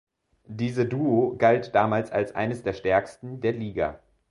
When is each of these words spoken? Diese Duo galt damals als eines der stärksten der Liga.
Diese 0.47 0.87
Duo 0.87 1.35
galt 1.37 1.75
damals 1.75 2.11
als 2.11 2.33
eines 2.33 2.63
der 2.63 2.73
stärksten 2.73 3.39
der 3.39 3.53
Liga. 3.53 3.99